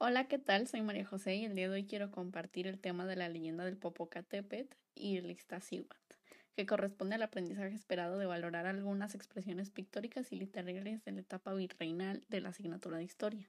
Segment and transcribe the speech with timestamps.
[0.00, 0.66] Hola, ¿qué tal?
[0.66, 3.64] Soy María José y el día de hoy quiero compartir el tema de la leyenda
[3.64, 6.16] del Popocatépetl y el Iztaccíhuatl,
[6.56, 11.54] que corresponde al aprendizaje esperado de valorar algunas expresiones pictóricas y literarias de la etapa
[11.54, 13.48] virreinal de la asignatura de historia.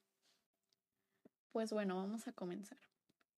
[1.51, 2.77] Pues bueno, vamos a comenzar.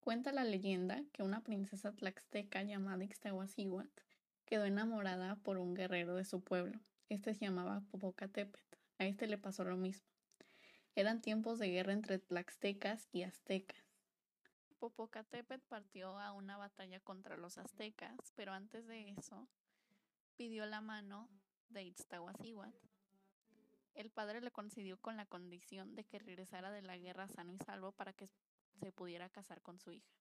[0.02, 4.04] Cuenta la leyenda que una princesa tlaxteca llamada Ixtahuacíhuatl
[4.46, 6.82] quedó enamorada por un guerrero de su pueblo.
[7.08, 8.78] Este se llamaba Popocatépetl.
[9.00, 10.17] A este le pasó lo mismo.
[10.98, 13.78] Eran tiempos de guerra entre tlaxtecas y aztecas.
[14.80, 19.48] Popocatépetl partió a una batalla contra los aztecas, pero antes de eso
[20.38, 21.30] pidió la mano
[21.70, 22.80] de Itztahuacíhuatl.
[23.94, 27.60] El padre le concedió con la condición de que regresara de la guerra sano y
[27.60, 28.28] salvo para que
[28.80, 30.16] se pudiera casar con su hija.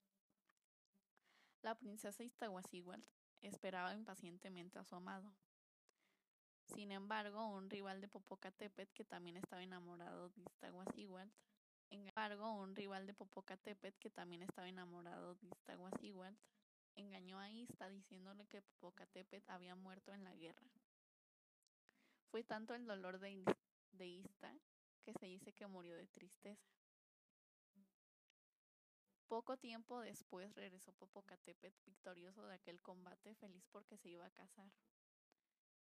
[1.63, 3.03] La princesa Iztahuacíhuatl
[3.41, 5.33] esperaba impacientemente a su amado,
[6.67, 11.31] sin embargo, un rival de Popocatépetl que también estaba enamorado de Iztahuacíhuatl,
[12.09, 13.15] embargo, un rival de
[13.99, 15.47] que también estaba enamorado de
[16.97, 20.67] engañó a Ista diciéndole que Popocatépetl había muerto en la guerra.
[22.31, 23.45] Fue tanto el dolor de,
[23.93, 24.53] de Ista
[25.05, 26.67] que se dice que murió de tristeza.
[29.29, 34.71] Poco tiempo después regresó Popocatépetl victorioso de aquel combate, feliz porque se iba a casar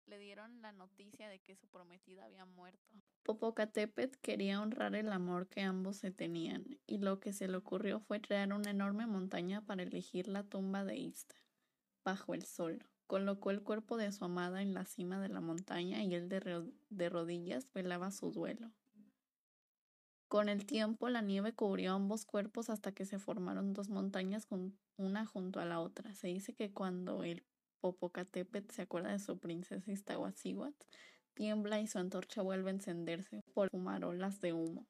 [0.09, 2.95] le dieron la noticia de que su prometida había muerto.
[3.23, 8.01] Popocatépetl quería honrar el amor que ambos se tenían, y lo que se le ocurrió
[8.01, 11.36] fue crear una enorme montaña para elegir la tumba de Ista,
[12.05, 12.84] bajo el sol.
[13.06, 16.73] Colocó el cuerpo de su amada en la cima de la montaña y él de,
[16.91, 18.70] de rodillas velaba su duelo.
[20.29, 24.47] Con el tiempo la nieve cubrió ambos cuerpos hasta que se formaron dos montañas
[24.98, 26.14] una junto a la otra.
[26.14, 27.45] Se dice que cuando el
[27.80, 30.86] Popocatépetl se acuerda de su princesa Iztahuacíhuatl,
[31.34, 34.86] tiembla y su antorcha vuelve a encenderse por fumarolas de humo.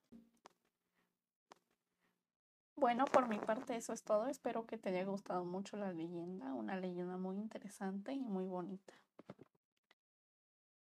[2.77, 4.28] Bueno, por mi parte eso es todo.
[4.28, 8.94] Espero que te haya gustado mucho la leyenda, una leyenda muy interesante y muy bonita.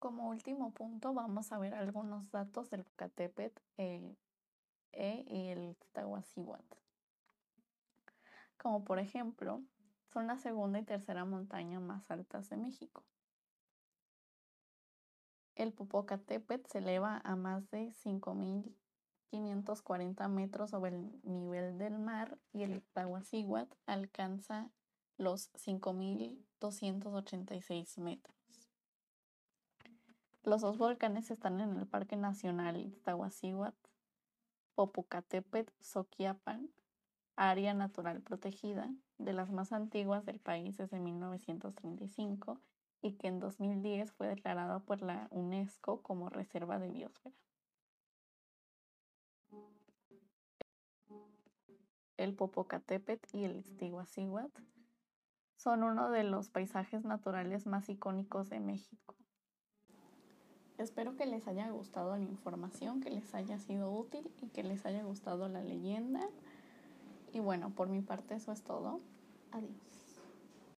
[0.01, 4.17] Como último punto vamos a ver algunos datos del Popocatépetl eh,
[4.93, 6.77] e el Iztahuacíhuatl.
[8.59, 9.63] Como por ejemplo,
[10.15, 13.03] son la segunda y tercera montaña más altas de México.
[15.57, 22.63] El Popocatépetl se eleva a más de 5.540 metros sobre el nivel del mar y
[22.63, 24.71] el Iztahuacíhuatl alcanza
[25.17, 28.37] los 5.286 metros.
[30.45, 33.89] Los dos volcanes están en el Parque Nacional Iztahuacíhuatl,
[34.77, 36.71] Popocatépetl, Soquiapan,
[37.37, 42.61] área natural protegida, de las más antiguas del país desde 1935
[43.03, 47.35] y que en 2010 fue declarada por la UNESCO como Reserva de Biosfera.
[52.17, 54.63] El Popocatépetl y el Iztaccíhuatl
[55.57, 59.17] son uno de los paisajes naturales más icónicos de México.
[60.79, 64.85] Espero que les haya gustado la información, que les haya sido útil y que les
[64.87, 66.21] haya gustado la leyenda.
[67.35, 69.01] Y bueno, por mi parte eso es todo.
[69.51, 70.04] Adiós.